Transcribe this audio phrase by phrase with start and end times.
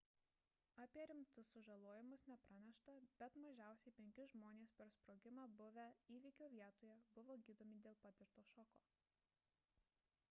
[0.83, 7.81] apie rimtus sužalojimus nepranešta bet mažiausiai penki žmonės per sprogimą buvę įvykio vietoje buvo gydomi
[7.89, 8.69] dėl patirto šoko